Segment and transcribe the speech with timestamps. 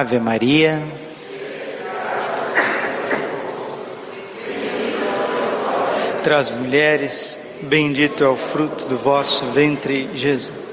[0.00, 0.82] Ave Maria.
[6.18, 10.64] Entre as mulheres, bendito é o fruto do vosso ventre, Jesus.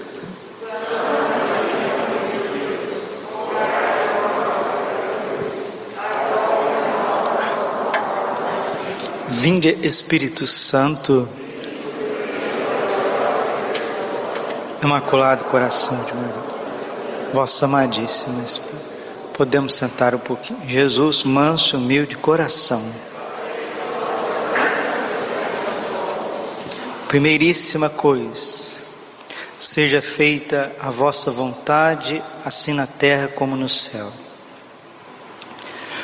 [9.29, 11.29] Vinde Espírito Santo,
[14.81, 18.80] Imaculado Coração de Maria, vossa amadíssima Espírito.
[19.41, 20.59] Podemos sentar um pouquinho.
[20.67, 22.79] Jesus, manso, humilde coração.
[27.07, 28.77] Primeiríssima coisa,
[29.57, 34.11] seja feita a vossa vontade, assim na terra como no céu.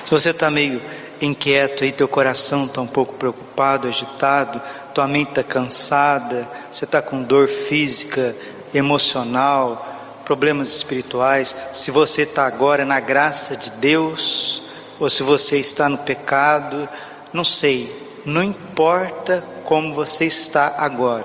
[0.03, 0.81] Se você está meio
[1.21, 4.59] inquieto aí, teu coração está um pouco preocupado, agitado,
[4.95, 8.35] tua mente está cansada, você está com dor física,
[8.73, 9.96] emocional,
[10.27, 14.61] problemas espirituais, se você está agora na graça de Deus,
[14.99, 16.87] ou se você está no pecado,
[17.31, 17.89] não sei,
[18.25, 21.23] não importa como você está agora.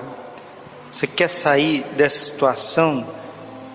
[0.89, 3.05] Você quer sair dessa situação?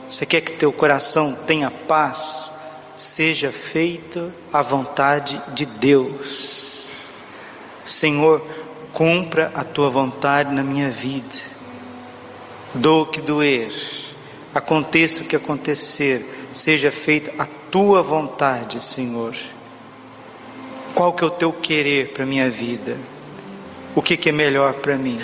[0.08, 2.50] Você quer que teu coração tenha paz?
[2.96, 6.88] Seja feita a vontade de Deus.
[7.84, 8.42] Senhor,
[8.94, 11.36] cumpra a tua vontade na minha vida.
[12.72, 13.97] Do que doer,
[14.58, 19.34] aconteça o que acontecer, seja feita a tua vontade, Senhor.
[20.94, 22.96] Qual que é o teu querer para minha vida?
[23.94, 25.20] O que, que é melhor para mim?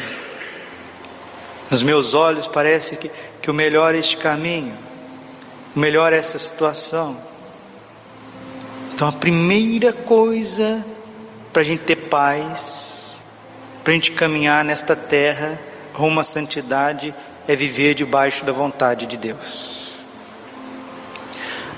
[1.71, 3.11] Nos meus olhos parece que,
[3.43, 4.77] que o melhor é este caminho,
[5.75, 7.17] o melhor é essa situação.
[8.95, 10.85] Então a primeira coisa
[11.53, 13.17] para a gente ter paz,
[13.83, 15.59] para a gente caminhar nesta terra
[15.93, 17.15] rumo à santidade,
[17.47, 19.95] é viver debaixo da vontade de Deus.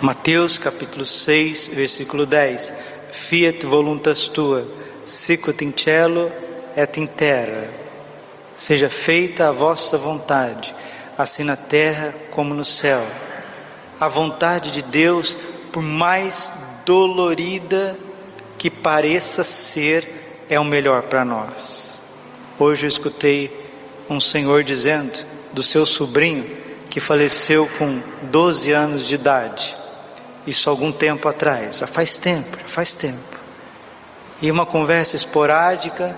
[0.01, 2.73] Mateus capítulo 6, versículo 10.
[3.11, 4.67] Fiat voluntas tua,
[5.05, 6.31] sicut in cielo
[6.77, 7.69] et in terra.
[8.55, 10.75] Seja feita a vossa vontade,
[11.17, 13.05] assim na terra como no céu.
[13.99, 15.37] A vontade de Deus,
[15.73, 16.53] por mais
[16.85, 17.97] dolorida
[18.59, 21.99] que pareça ser, é o melhor para nós.
[22.59, 23.51] Hoje eu escutei
[24.09, 26.47] um senhor dizendo do seu sobrinho
[26.91, 29.75] que faleceu com 12 anos de idade.
[30.47, 33.39] Isso algum tempo atrás, já faz tempo, já faz tempo.
[34.43, 36.15] E uma conversa esporádica,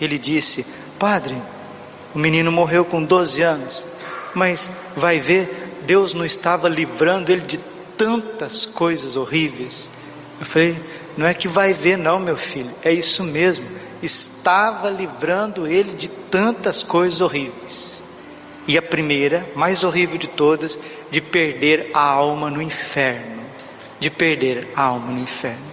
[0.00, 0.66] ele disse:
[0.98, 1.40] Padre,
[2.12, 3.86] o menino morreu com 12 anos,
[4.34, 7.58] mas vai ver, Deus não estava livrando ele de
[7.96, 9.88] tantas coisas horríveis.
[10.40, 10.82] Eu falei:
[11.16, 13.64] não é que vai ver, não, meu filho, é isso mesmo.
[14.02, 17.99] Estava livrando ele de tantas coisas horríveis.
[18.70, 20.78] E a primeira, mais horrível de todas,
[21.10, 23.42] de perder a alma no inferno.
[23.98, 25.66] De perder a alma no inferno.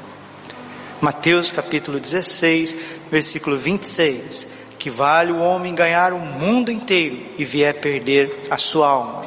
[0.99, 2.75] Mateus capítulo 16,
[3.11, 4.47] versículo 26.
[4.79, 9.21] Que vale o homem ganhar o mundo inteiro e vier perder a sua alma.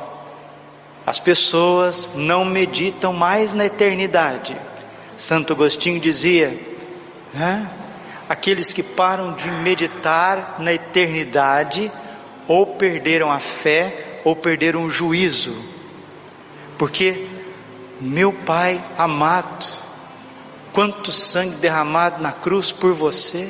[1.06, 4.56] As pessoas não meditam mais na eternidade
[5.16, 6.58] Santo Agostinho dizia:
[7.34, 7.70] né?
[8.26, 11.92] aqueles que param de meditar na eternidade,
[12.50, 15.54] ou perderam a fé, ou perderam o juízo,
[16.76, 17.28] porque,
[18.00, 19.64] meu Pai amado,
[20.72, 23.48] quanto sangue derramado na cruz por você,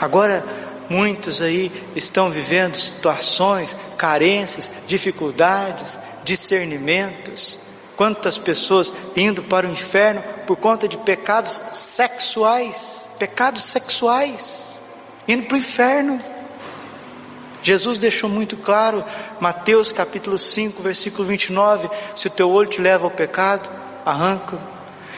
[0.00, 0.42] agora
[0.88, 7.60] muitos aí estão vivendo situações, carências, dificuldades, discernimentos,
[7.94, 14.78] Quantas pessoas indo para o inferno por conta de pecados sexuais, pecados sexuais,
[15.26, 16.20] indo para o inferno.
[17.68, 19.04] Jesus deixou muito claro,
[19.38, 23.68] Mateus capítulo 5, versículo 29, se o teu olho te leva ao pecado,
[24.06, 24.58] arranca.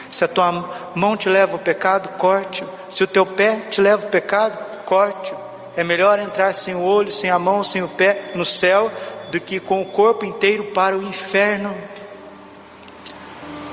[0.09, 2.65] Se a tua mão te leva ao pecado, corte.
[2.89, 5.33] Se o teu pé te leva ao pecado, corte.
[5.77, 8.91] É melhor entrar sem o olho, sem a mão, sem o pé no céu,
[9.31, 11.73] do que com o corpo inteiro para o inferno.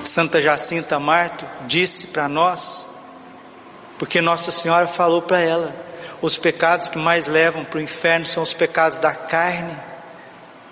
[0.05, 2.87] Santa Jacinta Marto disse para nós,
[3.99, 5.88] porque Nossa Senhora falou para ela:
[6.21, 9.77] os pecados que mais levam para o inferno são os pecados da carne,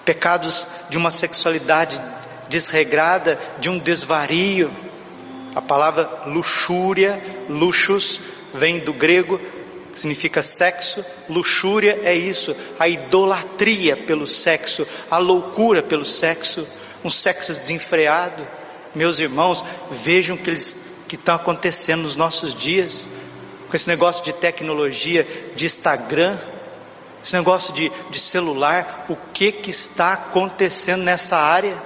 [0.04, 2.00] pecados de uma sexualidade
[2.48, 4.70] desregrada, de um desvario.
[5.54, 8.20] A palavra luxúria, luxus,
[8.52, 9.40] vem do grego,
[9.94, 16.66] significa sexo, luxúria é isso, a idolatria pelo sexo, a loucura pelo sexo,
[17.02, 18.46] um sexo desenfreado.
[18.94, 23.08] Meus irmãos, vejam o que está acontecendo nos nossos dias,
[23.68, 26.38] com esse negócio de tecnologia, de Instagram,
[27.22, 31.76] esse negócio de, de celular, o que, que está acontecendo nessa área?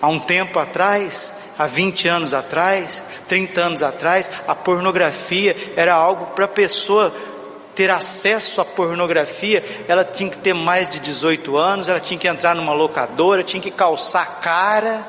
[0.00, 6.26] Há um tempo atrás, há 20 anos atrás, 30 anos atrás, a pornografia era algo
[6.26, 7.12] para a pessoa
[7.74, 12.28] ter acesso à pornografia, ela tinha que ter mais de 18 anos, ela tinha que
[12.28, 15.06] entrar numa locadora, tinha que calçar a cara.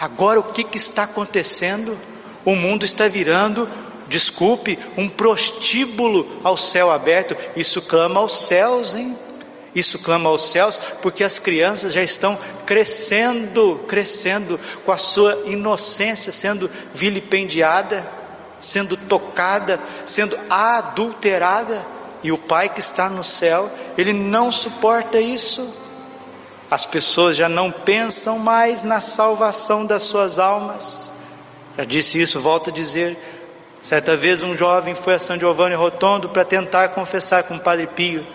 [0.00, 1.98] Agora o que, que está acontecendo?
[2.44, 3.68] O mundo está virando,
[4.10, 7.36] desculpe, um prostíbulo ao céu aberto.
[7.54, 9.16] Isso clama aos céus, hein?
[9.72, 12.36] Isso clama aos céus porque as crianças já estão
[12.66, 18.04] crescendo, crescendo com a sua inocência sendo vilipendiada,
[18.60, 21.86] sendo tocada, sendo adulterada,
[22.22, 25.72] e o Pai que está no céu, ele não suporta isso.
[26.68, 31.10] As pessoas já não pensam mais na salvação das suas almas.
[31.78, 33.16] Já disse isso, volto a dizer.
[33.82, 37.86] Certa vez um jovem foi a São Giovanni Rotondo para tentar confessar com o Padre
[37.86, 38.26] Pio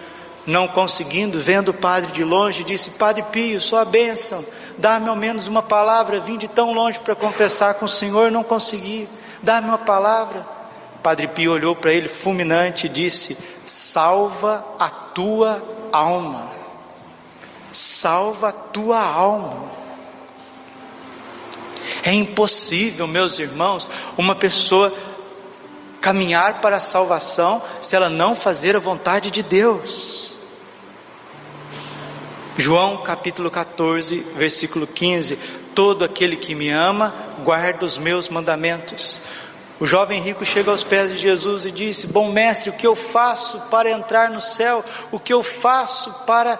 [0.45, 4.45] não conseguindo, vendo o padre de longe, disse: Padre Pio, sua bênção,
[4.77, 6.19] dá-me ao menos uma palavra.
[6.19, 9.09] Vim de tão longe para confessar com o Senhor, não consegui.
[9.41, 10.45] Dá-me uma palavra.
[11.01, 16.49] Padre Pio olhou para ele fulminante e disse: Salva a tua alma.
[17.71, 19.71] Salva a tua alma.
[22.03, 24.93] É impossível, meus irmãos, uma pessoa
[26.05, 30.35] caminhar para a salvação se ela não fazer a vontade de Deus.
[32.55, 35.35] João capítulo 14, versículo 15:
[35.73, 37.11] Todo aquele que me ama,
[37.43, 39.19] guarda os meus mandamentos.
[39.79, 42.95] O jovem rico chega aos pés de Jesus e disse: Bom mestre, o que eu
[42.95, 44.85] faço para entrar no céu?
[45.11, 46.59] O que eu faço para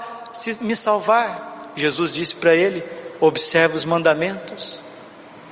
[0.61, 1.69] me salvar?
[1.75, 2.83] Jesus disse para ele:
[3.19, 4.83] Observa os mandamentos.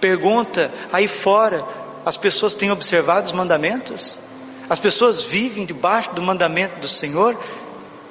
[0.02, 1.64] Pergunta aí fora:
[2.06, 4.18] as pessoas têm observado os mandamentos?
[4.70, 7.38] As pessoas vivem debaixo do mandamento do Senhor?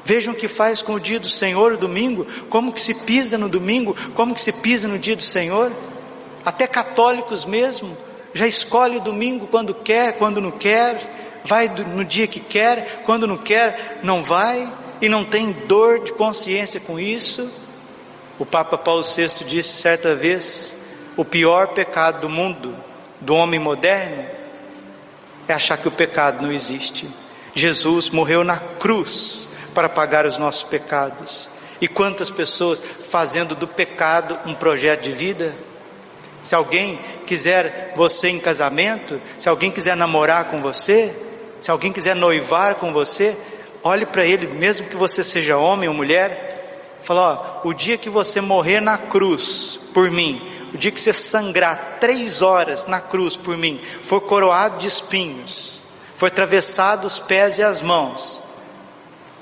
[0.05, 3.39] Vejam o que faz com o dia do Senhor, o domingo, como que se pisa
[3.39, 5.71] no domingo, como que se pisa no dia do Senhor.
[6.45, 7.97] Até católicos mesmo,
[8.35, 13.27] já escolhe o domingo quando quer, quando não quer, vai no dia que quer, quando
[13.27, 14.69] não quer, não vai,
[15.01, 17.51] e não tem dor de consciência com isso.
[18.39, 20.77] O Papa Paulo VI disse certa vez:
[21.17, 22.75] o pior pecado do mundo,
[23.23, 24.25] do homem moderno,
[25.49, 27.09] é achar que o pecado não existe.
[27.55, 31.49] Jesus morreu na cruz para pagar os nossos pecados.
[31.81, 35.55] E quantas pessoas fazendo do pecado um projeto de vida?
[36.41, 41.15] Se alguém quiser você em casamento, se alguém quiser namorar com você,
[41.61, 43.37] se alguém quiser noivar com você,
[43.83, 48.11] olhe para ele, mesmo que você seja homem ou mulher, fala: ó, o dia que
[48.11, 53.37] você morrer na cruz por mim, o dia que você sangrar três horas na cruz
[53.37, 55.83] por mim, for coroado de espinhos,
[56.15, 58.43] for atravessado os pés e as mãos,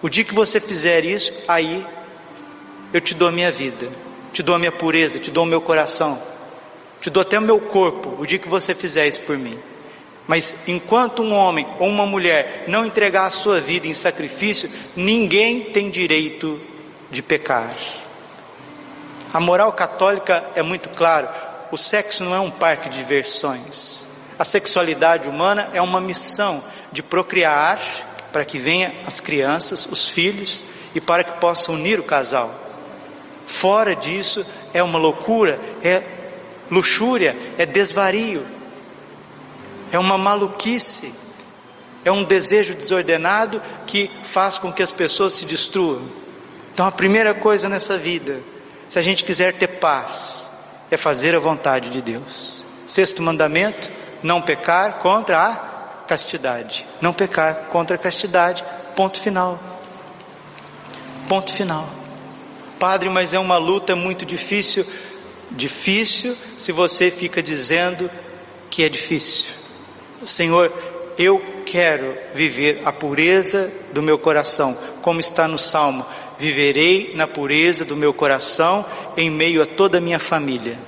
[0.02, 1.86] o dia que você fizer isso, aí
[2.92, 3.88] eu te dou a minha vida,
[4.32, 6.20] te dou a minha pureza, te dou o meu coração,
[7.00, 9.58] te dou até o meu corpo, o dia que você fizer isso por mim.
[10.26, 15.64] Mas enquanto um homem ou uma mulher não entregar a sua vida em sacrifício, ninguém
[15.64, 16.60] tem direito
[17.10, 17.74] de pecar.
[19.32, 21.28] A moral católica é muito claro:
[21.70, 24.06] o sexo não é um parque de diversões.
[24.38, 27.78] A sexualidade humana é uma missão de procriar
[28.32, 32.52] para que venham as crianças, os filhos e para que possa unir o casal.
[33.46, 36.02] Fora disso é uma loucura, é
[36.70, 38.46] luxúria, é desvario,
[39.92, 41.12] é uma maluquice,
[42.04, 46.02] é um desejo desordenado que faz com que as pessoas se destruam.
[46.72, 48.40] Então a primeira coisa nessa vida,
[48.90, 50.50] se a gente quiser ter paz,
[50.90, 52.64] é fazer a vontade de Deus.
[52.84, 53.88] Sexto mandamento:
[54.20, 55.54] não pecar contra a
[56.08, 56.84] castidade.
[57.00, 58.64] Não pecar contra a castidade.
[58.96, 59.60] Ponto final.
[61.28, 61.88] Ponto final.
[62.80, 64.84] Padre, mas é uma luta muito difícil.
[65.52, 68.10] Difícil se você fica dizendo
[68.68, 69.52] que é difícil.
[70.26, 70.72] Senhor,
[71.16, 76.04] eu quero viver a pureza do meu coração, como está no Salmo:
[76.40, 80.78] viverei na pureza do meu coração em meio a toda a minha família.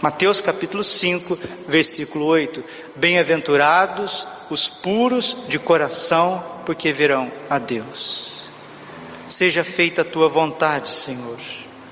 [0.00, 2.64] Mateus capítulo 5, versículo 8:
[2.96, 8.48] Bem-aventurados os puros de coração, porque verão a Deus.
[9.28, 11.38] Seja feita a tua vontade, Senhor.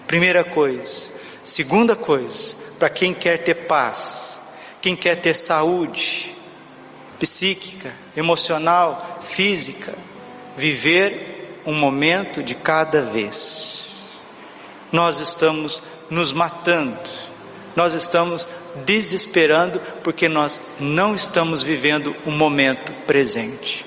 [0.06, 1.12] Primeira coisa.
[1.42, 4.40] Segunda coisa, para quem quer ter paz,
[4.80, 6.34] quem quer ter saúde
[7.18, 9.92] psíquica, emocional, física,
[10.56, 11.33] viver
[11.66, 14.20] um momento de cada vez.
[14.92, 16.98] Nós estamos nos matando
[17.76, 18.48] nós estamos
[18.84, 23.84] desesperando porque nós não estamos vivendo o momento presente.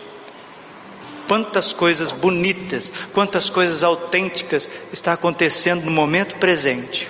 [1.28, 7.10] Quantas coisas bonitas, quantas coisas autênticas está acontecendo no momento presente.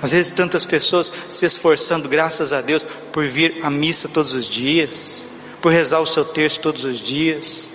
[0.00, 4.46] Às vezes tantas pessoas se esforçando, graças a Deus, por vir à missa todos os
[4.46, 5.28] dias,
[5.60, 7.68] por rezar o seu terço todos os dias,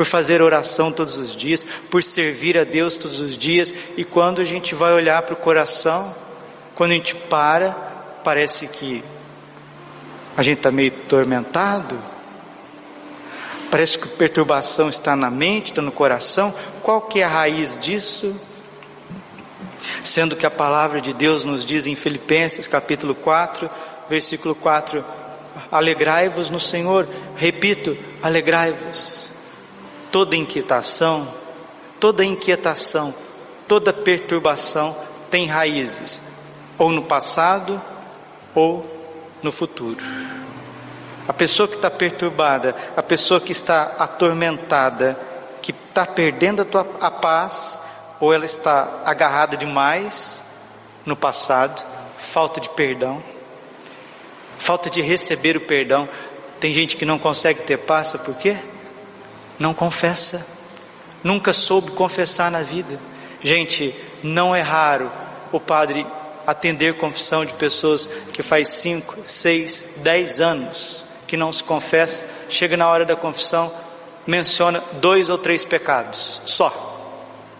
[0.00, 4.40] por fazer oração todos os dias, por servir a Deus todos os dias, e quando
[4.40, 6.16] a gente vai olhar para o coração,
[6.74, 7.72] quando a gente para,
[8.24, 9.04] parece que
[10.34, 11.98] a gente está meio tormentado,
[13.70, 18.34] parece que perturbação está na mente, está no coração, qual que é a raiz disso?
[20.02, 23.68] Sendo que a palavra de Deus nos diz em Filipenses capítulo 4,
[24.08, 25.04] versículo 4,
[25.70, 29.29] alegrai-vos no Senhor, repito, alegrai-vos.
[30.10, 31.32] Toda inquietação,
[31.98, 33.14] toda inquietação,
[33.68, 34.96] toda perturbação
[35.30, 36.20] tem raízes,
[36.76, 37.80] ou no passado,
[38.54, 38.84] ou
[39.42, 40.04] no futuro.
[41.28, 45.16] A pessoa que está perturbada, a pessoa que está atormentada,
[45.62, 47.78] que está perdendo a, tua, a paz,
[48.18, 50.42] ou ela está agarrada demais
[51.06, 51.84] no passado,
[52.18, 53.22] falta de perdão,
[54.58, 56.08] falta de receber o perdão.
[56.58, 58.58] Tem gente que não consegue ter paz, por quê?
[59.60, 60.44] Não confessa,
[61.22, 62.98] nunca soube confessar na vida.
[63.42, 65.12] Gente, não é raro
[65.52, 66.04] o padre
[66.46, 72.76] atender confissão de pessoas que faz 5, 6, 10 anos que não se confessa, chega
[72.76, 73.72] na hora da confissão,
[74.26, 76.88] menciona dois ou três pecados, só.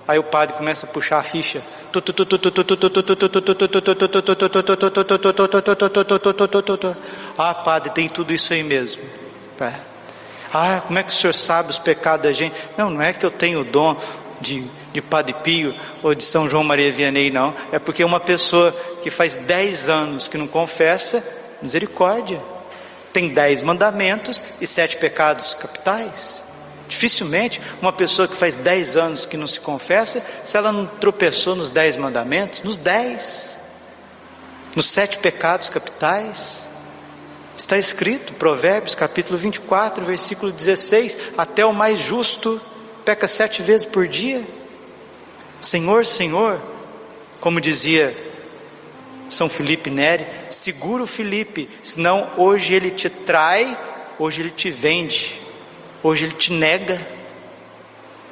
[0.09, 1.63] Aí o padre começa a puxar a ficha.
[7.39, 9.05] Ah, padre, tem tudo isso aí mesmo.
[10.53, 12.55] Ah, como é que o senhor sabe os pecados da gente?
[12.77, 13.97] Não, não é que eu tenho o dom
[14.41, 17.55] de, de Padre Pio ou de São João Maria Vianney, não.
[17.71, 21.23] É porque uma pessoa que faz dez anos que não confessa,
[21.63, 22.43] misericórdia.
[23.13, 26.45] Tem dez mandamentos e sete pecados capitais.
[26.89, 31.55] Dificilmente uma pessoa que faz dez anos que não se confessa, se ela não tropeçou
[31.55, 33.57] nos dez mandamentos, nos dez,
[34.75, 36.69] nos sete pecados capitais,
[37.61, 42.61] está escrito, Provérbios capítulo 24, versículo 16: até o mais justo
[43.05, 44.43] peca sete vezes por dia.
[45.61, 46.61] Senhor, Senhor,
[47.39, 48.17] como dizia
[49.29, 53.79] São Felipe Neri, segura o Felipe, senão hoje ele te trai,
[54.19, 55.39] hoje ele te vende.
[56.03, 56.99] Hoje ele te nega.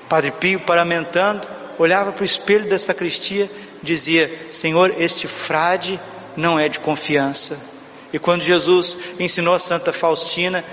[0.09, 1.47] Padre Pio, paramentando,
[1.79, 3.51] olhava para o espelho da sacristia,
[3.83, 6.01] dizia: Senhor, este frade
[6.35, 7.78] não é de confiança.
[8.13, 10.65] E quando Jesus ensinou a Santa Faustina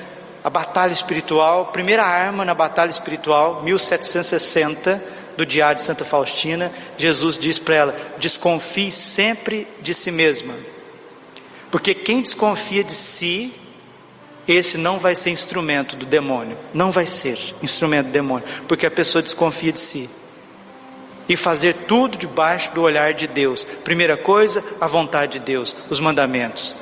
[0.44, 5.02] a batalha espiritual, primeira arma na batalha espiritual, 1760,
[5.36, 10.54] do Diário de Santa Faustina, Jesus diz para ela: desconfie sempre de si mesma,
[11.70, 13.54] porque quem desconfia de si
[14.48, 18.92] esse não vai ser instrumento do demônio, não vai ser instrumento do demônio, porque a
[18.92, 20.10] pessoa desconfia de si.
[21.28, 23.64] E fazer tudo debaixo do olhar de Deus.
[23.84, 26.76] Primeira coisa, a vontade de Deus, os mandamentos.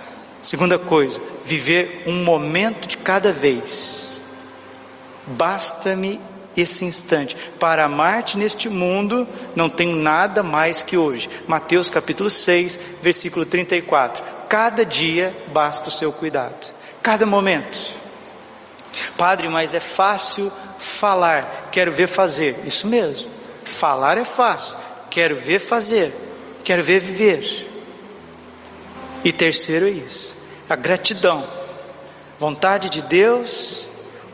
[0.43, 4.21] Segunda coisa, viver um momento de cada vez.
[5.25, 6.21] Basta-me
[6.55, 7.35] esse instante.
[7.59, 11.27] Para amar-te neste mundo, não tenho nada mais que hoje.
[11.47, 14.23] Mateus capítulo 6, versículo 34.
[14.47, 16.73] Cada dia basta o seu cuidado
[17.03, 17.91] cada momento.
[19.17, 22.55] Padre, mas é fácil falar, quero ver fazer.
[22.65, 23.29] Isso mesmo.
[23.65, 24.77] Falar é fácil,
[25.09, 26.13] quero ver fazer,
[26.63, 27.72] quero ver viver.
[29.23, 30.37] E terceiro é isso,
[30.69, 31.47] a gratidão.
[32.39, 33.87] Vontade de Deus,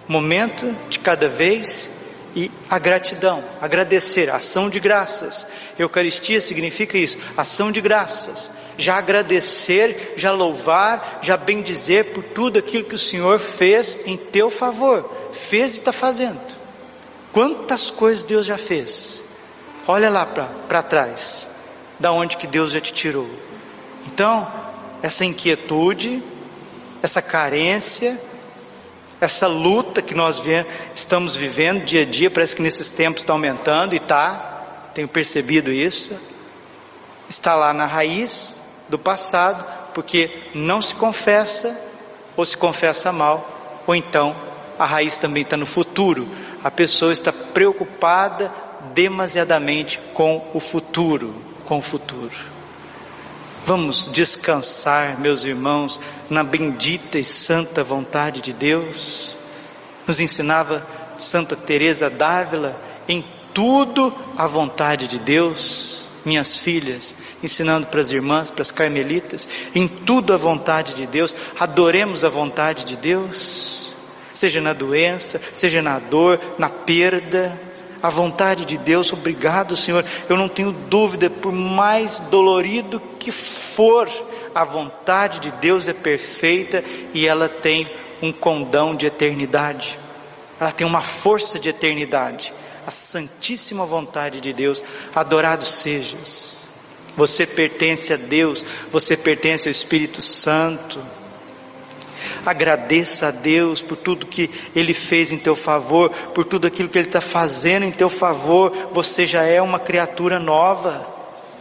[0.08, 1.89] momento de cada vez
[2.36, 5.46] e a gratidão, agradecer, ação de graças.
[5.77, 12.86] Eucaristia significa isso, ação de graças já agradecer, já louvar, já bendizer por tudo aquilo
[12.86, 16.39] que o Senhor fez em teu favor, fez e está fazendo.
[17.34, 19.24] Quantas coisas Deus já fez?
[19.86, 21.50] Olha lá para trás,
[22.00, 23.29] da onde que Deus já te tirou.
[24.08, 24.50] Então,
[25.01, 26.21] essa inquietude,
[27.01, 28.19] essa carência,
[29.21, 30.41] essa luta que nós
[30.95, 35.71] estamos vivendo dia a dia, parece que nesses tempos está aumentando e está, tenho percebido
[35.71, 36.17] isso,
[37.27, 41.77] está lá na raiz do passado, porque não se confessa,
[42.35, 44.35] ou se confessa mal, ou então
[44.77, 46.27] a raiz também está no futuro.
[46.63, 48.51] A pessoa está preocupada
[48.93, 52.58] demasiadamente com o futuro, com o futuro.
[53.69, 59.38] Vamos descansar, meus irmãos, na bendita e santa vontade de Deus.
[60.07, 60.83] Nos ensinava
[61.19, 62.75] Santa Teresa d'Ávila
[63.07, 63.23] em
[63.53, 66.09] tudo a vontade de Deus.
[66.25, 71.35] Minhas filhas, ensinando para as irmãs, para as carmelitas, em tudo a vontade de Deus,
[71.59, 73.95] adoremos a vontade de Deus,
[74.33, 77.68] seja na doença, seja na dor, na perda,
[78.01, 80.05] a vontade de Deus, obrigado, Senhor.
[80.27, 84.09] Eu não tenho dúvida, por mais dolorido que for,
[84.53, 87.89] a vontade de Deus é perfeita e ela tem
[88.21, 89.99] um condão de eternidade.
[90.59, 92.53] Ela tem uma força de eternidade.
[92.85, 94.81] A santíssima vontade de Deus,
[95.13, 96.67] adorado sejas.
[97.15, 100.99] Você pertence a Deus, você pertence ao Espírito Santo.
[102.46, 106.98] Agradeça a Deus por tudo que Ele fez em teu favor, por tudo aquilo que
[106.98, 108.72] Ele está fazendo em teu favor.
[108.91, 111.19] Você já é uma criatura nova.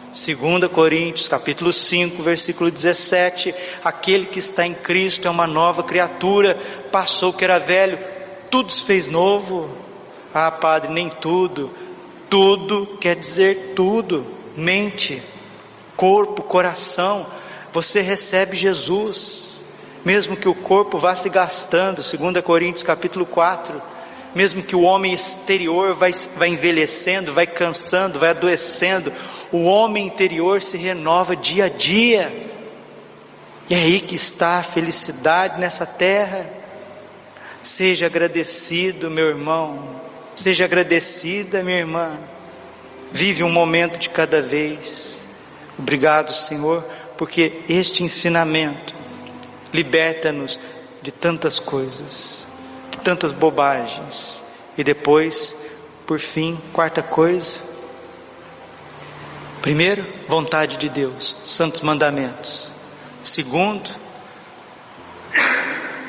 [0.08, 3.54] 2 Coríntios, capítulo 5, versículo 17:
[3.84, 6.58] Aquele que está em Cristo é uma nova criatura,
[6.90, 7.98] passou que era velho,
[8.50, 9.70] tudo se fez novo.
[10.32, 11.70] Ah, Padre, nem tudo,
[12.28, 15.22] tudo quer dizer tudo, mente,
[15.96, 17.26] corpo, coração.
[17.72, 19.57] Você recebe Jesus,
[20.04, 23.80] mesmo que o corpo vá se gastando, 2 Coríntios capítulo 4,
[24.34, 29.12] mesmo que o homem exterior vai, vai envelhecendo, vai cansando, vai adoecendo,
[29.50, 32.46] o homem interior se renova dia a dia.
[33.68, 36.48] E é aí que está a felicidade nessa terra.
[37.62, 40.00] Seja agradecido, meu irmão.
[40.36, 42.18] Seja agradecida, minha irmã.
[43.10, 45.24] Vive um momento de cada vez.
[45.78, 46.84] Obrigado, Senhor,
[47.16, 48.97] porque este ensinamento
[49.72, 50.58] liberta-nos
[51.02, 52.46] de tantas coisas,
[52.90, 54.42] de tantas bobagens.
[54.76, 55.56] E depois,
[56.06, 57.68] por fim, quarta coisa,
[59.68, 62.70] Primeiro, vontade de Deus, santos mandamentos.
[63.22, 63.90] Segundo,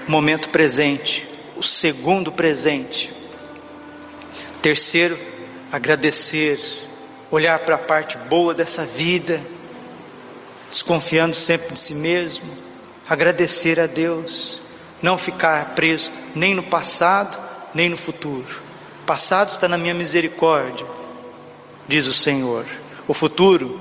[0.07, 3.11] momento presente, o segundo presente.
[4.61, 5.19] Terceiro,
[5.71, 6.57] agradecer,
[7.29, 9.41] olhar para a parte boa dessa vida,
[10.71, 12.49] desconfiando sempre de si mesmo,
[13.09, 14.61] agradecer a Deus,
[15.01, 17.37] não ficar preso nem no passado,
[17.73, 18.61] nem no futuro.
[19.01, 20.85] O passado está na minha misericórdia,
[21.87, 22.65] diz o Senhor.
[23.07, 23.79] O futuro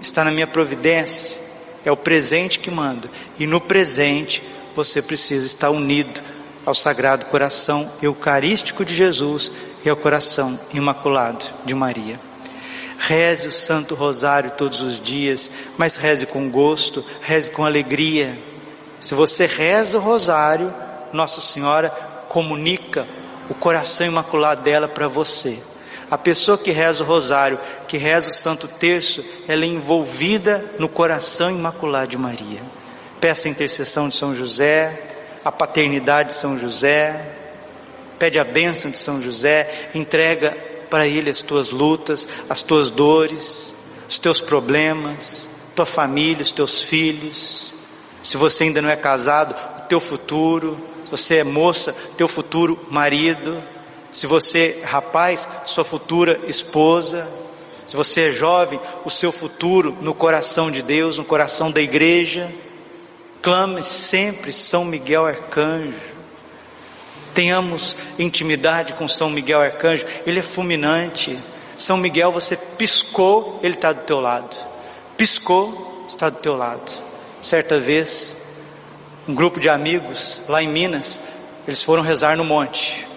[0.00, 1.38] está na minha providência,
[1.84, 4.42] é o presente que manda, e no presente
[4.74, 6.22] você precisa estar unido
[6.64, 9.52] ao Sagrado Coração Eucarístico de Jesus
[9.84, 12.18] e ao Coração Imaculado de Maria.
[12.98, 18.38] Reze o Santo Rosário todos os dias, mas reze com gosto, reze com alegria.
[19.00, 20.72] Se você reza o Rosário,
[21.12, 21.90] Nossa Senhora
[22.28, 23.08] comunica
[23.48, 25.58] o coração imaculado dela para você.
[26.10, 30.88] A pessoa que reza o rosário, que reza o Santo Terço, ela é envolvida no
[30.88, 32.60] coração imaculado de Maria.
[33.20, 35.00] Peça a intercessão de São José,
[35.44, 37.36] a paternidade de São José,
[38.18, 40.56] pede a bênção de São José, entrega
[40.90, 43.72] para ele as tuas lutas, as tuas dores,
[44.08, 47.72] os teus problemas, tua família, os teus filhos.
[48.22, 52.78] Se você ainda não é casado, o teu futuro, se você é moça, teu futuro
[52.90, 53.62] marido
[54.12, 57.30] se você, rapaz, sua futura esposa,
[57.86, 62.52] se você é jovem, o seu futuro no coração de Deus, no coração da igreja,
[63.40, 66.10] clame sempre São Miguel Arcanjo.
[67.32, 71.38] Tenhamos intimidade com São Miguel Arcanjo, ele é fulminante.
[71.78, 74.56] São Miguel, você piscou, ele está do teu lado.
[75.16, 77.09] Piscou, está do teu lado.
[77.40, 78.36] Certa vez,
[79.26, 81.20] um grupo de amigos lá em Minas,
[81.66, 83.10] eles foram rezar no monte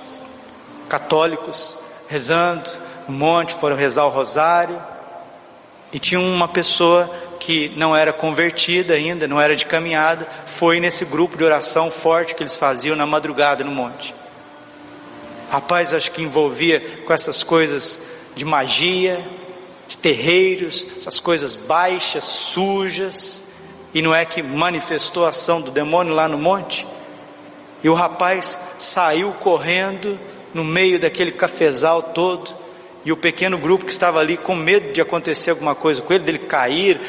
[0.93, 2.69] católicos rezando
[3.09, 4.79] um monte, foram rezar o rosário.
[5.91, 11.03] E tinha uma pessoa que não era convertida ainda, não era de caminhada, foi nesse
[11.03, 14.13] grupo de oração forte que eles faziam na madrugada no monte.
[15.49, 17.99] Rapaz, acho que envolvia com essas coisas
[18.35, 19.19] de magia,
[19.87, 23.43] de terreiros, essas coisas baixas, sujas,
[23.93, 26.85] e não é que manifestou a ação do demônio lá no monte?
[27.83, 30.19] E o rapaz saiu correndo,
[30.53, 32.55] no meio daquele cafezal todo,
[33.05, 36.23] e o pequeno grupo que estava ali com medo de acontecer alguma coisa com ele,
[36.23, 36.99] dele cair,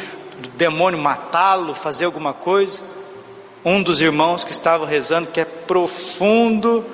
[0.40, 2.81] do demônio matá-lo, fazer alguma coisa.
[3.64, 6.85] Um dos irmãos que estava rezando, que é profundo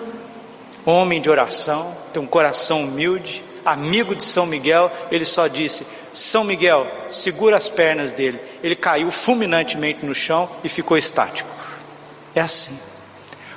[0.85, 6.45] homem de oração, tem um coração humilde, amigo de São Miguel, ele só disse: São
[6.45, 8.41] Miguel, segura as pernas dele.
[8.63, 11.51] Ele caiu fulminantemente no chão e ficou estático.
[12.35, 12.79] É assim.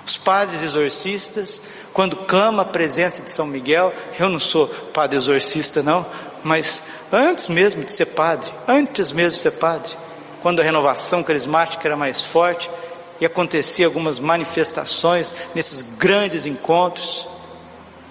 [0.06, 1.62] Os padres exorcistas
[1.94, 6.04] quando clama a presença de São Miguel, eu não sou padre exorcista não,
[6.44, 9.96] mas antes mesmo de ser padre, antes mesmo de ser padre,
[10.42, 12.70] quando a renovação carismática era mais forte
[13.22, 17.30] e acontecia algumas manifestações nesses grandes encontros,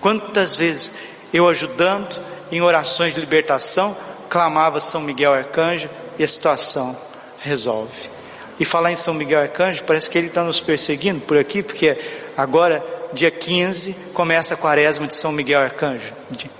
[0.01, 0.93] quantas vezes
[1.35, 3.97] eu ajudando em orações de libertação,
[4.29, 6.97] clamava São Miguel Arcanjo e a situação
[7.39, 8.11] resolve.
[8.59, 11.99] E falar em São Miguel Arcanjo, parece que ele está nos perseguindo por aqui, porque
[12.37, 16.13] agora dia 15, começa a quaresma de São Miguel Arcanjo.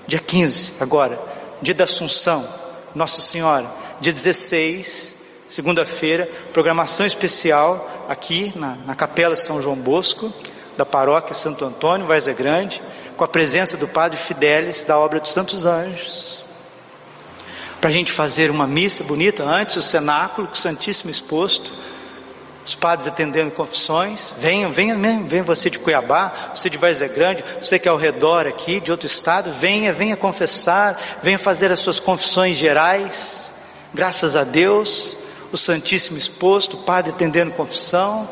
[0.07, 1.19] Dia 15, agora,
[1.61, 2.47] dia da Assunção,
[2.93, 3.65] Nossa Senhora.
[3.99, 5.15] Dia 16,
[5.47, 10.31] segunda-feira, programação especial aqui na, na Capela São João Bosco,
[10.77, 12.81] da paróquia Santo Antônio, Várzea Grande,
[13.15, 16.42] com a presença do Padre Fidelis, da obra dos Santos Anjos.
[17.83, 21.73] Para a gente fazer uma missa bonita antes, o cenáculo com o Santíssimo exposto
[22.65, 27.43] os padres atendendo confissões, venham, venha mesmo, venha você de Cuiabá, você de Várzea Grande,
[27.59, 31.81] você que é ao redor aqui, de outro estado, venha, venha confessar, venha fazer as
[31.81, 33.51] suas confissões gerais,
[33.93, 35.17] graças a Deus,
[35.51, 38.29] o Santíssimo exposto, o padre atendendo confissão,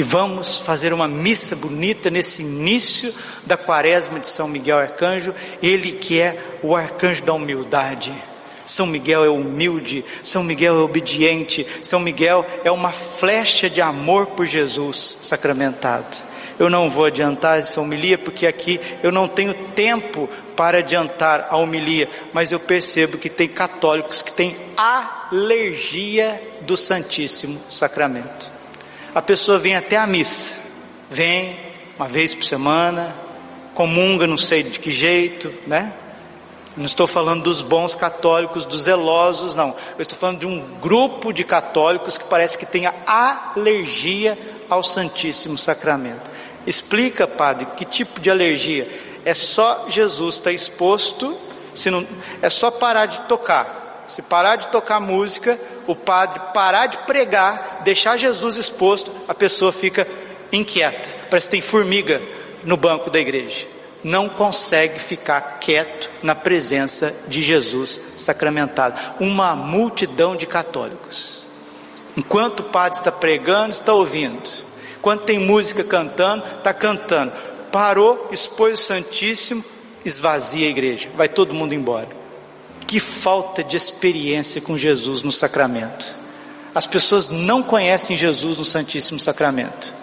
[0.00, 5.92] e vamos fazer uma missa bonita nesse início da quaresma de São Miguel Arcanjo, ele
[5.92, 8.10] que é o arcanjo da humildade,
[8.64, 14.28] são Miguel é humilde, São Miguel é obediente, São Miguel é uma flecha de amor
[14.28, 16.16] por Jesus sacramentado.
[16.58, 21.58] Eu não vou adiantar essa homilia porque aqui eu não tenho tempo para adiantar a
[21.58, 28.59] homilia, mas eu percebo que tem católicos que têm alergia do Santíssimo Sacramento.
[29.14, 30.54] A pessoa vem até a missa,
[31.10, 31.58] vem
[31.98, 33.14] uma vez por semana,
[33.74, 35.92] comunga, não sei de que jeito, né?
[36.76, 39.74] Não estou falando dos bons católicos, dos zelosos, não.
[39.98, 45.58] Eu estou falando de um grupo de católicos que parece que tem alergia ao Santíssimo
[45.58, 46.30] Sacramento.
[46.64, 48.88] Explica, padre, que tipo de alergia?
[49.24, 51.36] É só Jesus estar exposto,
[51.74, 52.06] se não,
[52.40, 54.04] é só parar de tocar.
[54.06, 55.58] Se parar de tocar música,
[55.92, 60.06] o padre parar de pregar, deixar Jesus exposto, a pessoa fica
[60.52, 61.10] inquieta.
[61.28, 62.20] Parece que tem formiga
[62.64, 63.66] no banco da igreja
[64.02, 68.98] não consegue ficar quieto na presença de Jesus sacramentado.
[69.20, 71.44] Uma multidão de católicos.
[72.16, 74.48] Enquanto o padre está pregando, está ouvindo.
[74.98, 77.32] Enquanto tem música cantando, está cantando.
[77.70, 79.64] Parou, expôs o Santíssimo,
[80.04, 81.08] esvazia a igreja.
[81.14, 82.19] Vai todo mundo embora.
[82.90, 86.12] Que falta de experiência com Jesus no sacramento.
[86.74, 89.94] As pessoas não conhecem Jesus no Santíssimo Sacramento.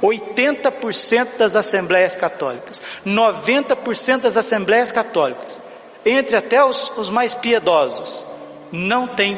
[0.00, 5.60] 80% das assembleias católicas, 90% das assembleias católicas,
[6.06, 8.24] entre até os, os mais piedosos,
[8.70, 9.36] não tem,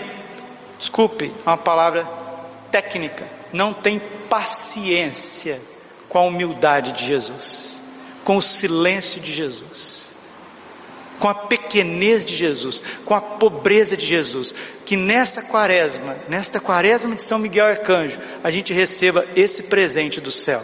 [0.79, 2.05] desculpe, é uma palavra
[2.71, 5.59] técnica, não tem paciência
[6.07, 7.81] com a humildade de Jesus,
[8.27, 10.10] com o silêncio de Jesus
[11.21, 14.55] com a pequenez de Jesus, com a pobreza de Jesus,
[14.87, 20.33] que nessa quaresma, nesta quaresma de São Miguel Arcanjo, a gente receba esse presente do
[20.33, 20.63] céu.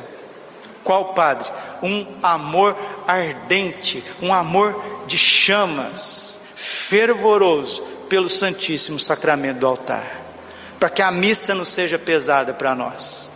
[0.83, 1.49] Qual Padre?
[1.83, 2.75] Um amor
[3.07, 10.25] ardente, um amor de chamas, fervoroso pelo Santíssimo Sacramento do altar,
[10.81, 13.31] para que a missa não seja pesada para nós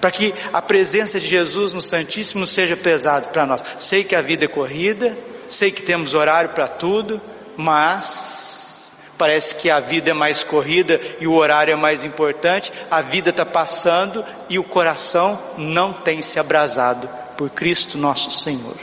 [0.00, 3.64] para que a presença de Jesus no Santíssimo seja pesada para nós.
[3.78, 5.16] Sei que a vida é corrida,
[5.54, 7.22] Sei que temos horário para tudo,
[7.56, 12.72] mas parece que a vida é mais corrida e o horário é mais importante.
[12.90, 18.74] A vida está passando e o coração não tem se abrasado por Cristo nosso Senhor.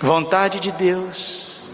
[0.00, 1.70] Vontade de Deus,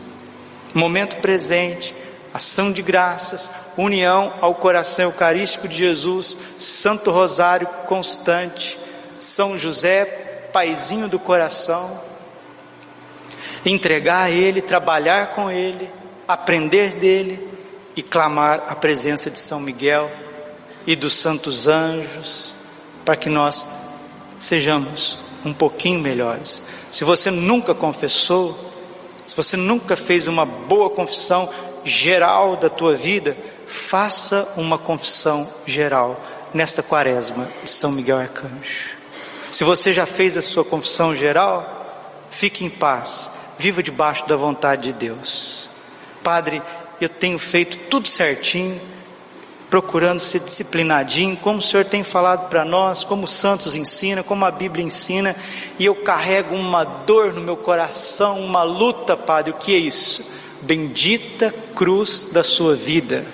[0.75, 1.95] momento presente,
[2.35, 8.77] ação de graças, união ao coração eucarístico de Jesus, Santo Rosário constante,
[9.19, 12.11] São José, paizinho do coração
[13.65, 15.89] entregar a Ele, trabalhar com Ele,
[16.27, 17.49] aprender dele
[17.95, 20.11] e clamar a presença de São Miguel
[20.87, 22.55] e dos santos anjos,
[23.05, 23.65] para que nós
[24.39, 26.63] sejamos um pouquinho melhores.
[26.91, 28.73] Se você nunca confessou,
[29.27, 31.49] se você nunca fez uma boa confissão
[31.85, 36.21] geral da tua vida, faça uma confissão geral
[36.53, 38.91] nesta quaresma de São Miguel Arcanjo.
[39.51, 43.31] Se você já fez a sua confissão geral, fique em paz
[43.63, 45.69] viva debaixo da vontade de Deus.
[46.21, 46.61] Padre,
[47.01, 48.81] eu tenho feito tudo certinho,
[49.71, 54.45] procurando ser disciplinadinho, como o Senhor tem falado para nós, como os santos ensina, como
[54.45, 55.37] a Bíblia ensina,
[55.79, 60.29] e eu carrego uma dor no meu coração, uma luta, Padre, o que é isso?
[60.61, 63.25] Bendita cruz da sua vida.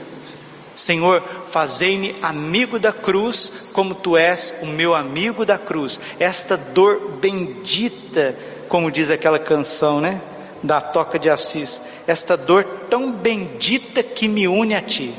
[0.77, 5.99] Senhor, fazei-me amigo da cruz, como tu és o meu amigo da cruz.
[6.21, 8.37] Esta dor bendita
[8.69, 10.21] como diz aquela canção, né?
[10.63, 11.81] Da Toca de Assis.
[12.07, 15.15] Esta dor tão bendita que me une a ti.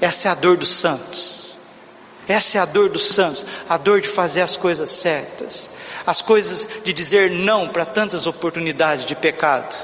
[0.00, 1.58] Essa é a dor dos santos.
[2.30, 5.68] Essa é a dor dos santos, a dor de fazer as coisas certas,
[6.06, 9.74] as coisas de dizer não para tantas oportunidades de pecado,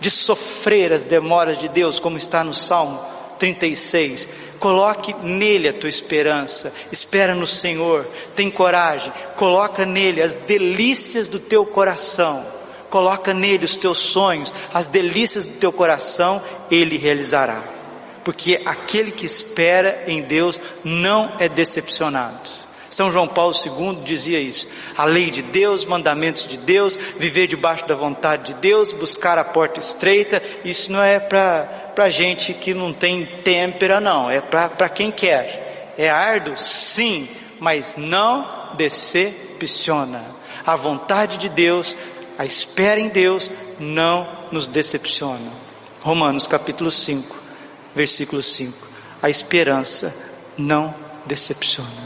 [0.00, 2.98] de sofrer as demoras de Deus, como está no Salmo
[3.38, 4.26] 36,
[4.58, 6.72] Coloque nele a tua esperança.
[6.90, 8.06] Espera no Senhor.
[8.34, 9.12] Tem coragem.
[9.36, 12.56] Coloca nele as delícias do teu coração.
[12.88, 17.62] Coloca nele os teus sonhos, as delícias do teu coração, ele realizará.
[18.24, 22.65] Porque aquele que espera em Deus não é decepcionado.
[22.96, 24.66] São João Paulo II dizia isso.
[24.96, 29.44] A lei de Deus, mandamentos de Deus, viver debaixo da vontade de Deus, buscar a
[29.44, 35.10] porta estreita, isso não é para gente que não tem têmpera, não, é para quem
[35.10, 35.92] quer.
[35.98, 36.56] É árduo?
[36.56, 37.28] Sim,
[37.60, 40.24] mas não decepciona.
[40.66, 41.94] A vontade de Deus,
[42.38, 45.52] a espera em Deus, não nos decepciona.
[46.00, 47.36] Romanos capítulo 5,
[47.94, 48.88] versículo 5.
[49.22, 50.16] A esperança
[50.56, 50.94] não
[51.26, 52.05] decepciona.